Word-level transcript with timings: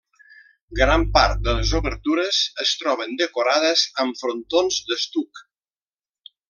Gran 0.77 1.03
part 1.17 1.43
de 1.47 1.53
les 1.59 1.73
obertures 1.81 2.41
es 2.65 2.73
troben 2.81 3.15
decorades 3.23 3.87
amb 4.05 4.21
frontons 4.25 4.83
d'estuc. 4.89 5.45